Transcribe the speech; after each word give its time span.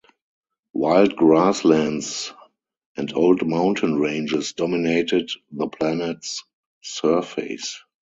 Wild 0.73 1.15
grasslands 1.15 2.33
and 2.97 3.15
old 3.15 3.47
mountain 3.47 3.99
ranges 3.99 4.53
dominated 4.53 5.29
the 5.51 5.67
planet's 5.67 6.43
surface. 6.81 7.79